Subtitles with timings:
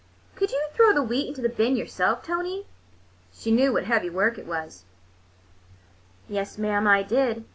[0.33, 2.65] "Could you throw the wheat into the bin yourself, Tony?"
[3.31, 4.83] She knew what heavy work it was.
[6.27, 7.45] "Yes, mam, I did.